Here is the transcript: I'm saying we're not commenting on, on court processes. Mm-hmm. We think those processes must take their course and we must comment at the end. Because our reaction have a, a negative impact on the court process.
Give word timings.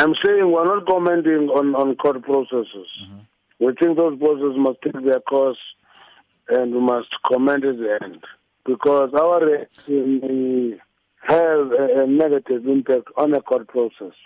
I'm 0.00 0.14
saying 0.24 0.50
we're 0.50 0.64
not 0.64 0.86
commenting 0.86 1.50
on, 1.50 1.74
on 1.74 1.94
court 1.96 2.22
processes. 2.22 2.88
Mm-hmm. 3.04 3.66
We 3.66 3.74
think 3.78 3.98
those 3.98 4.18
processes 4.18 4.56
must 4.56 4.78
take 4.82 5.04
their 5.04 5.20
course 5.20 5.58
and 6.48 6.72
we 6.72 6.80
must 6.80 7.08
comment 7.26 7.66
at 7.66 7.76
the 7.76 7.98
end. 8.02 8.24
Because 8.64 9.10
our 9.12 9.44
reaction 9.44 10.80
have 11.28 11.72
a, 11.72 12.04
a 12.04 12.06
negative 12.06 12.66
impact 12.66 13.08
on 13.18 13.32
the 13.32 13.42
court 13.42 13.68
process. 13.68 14.16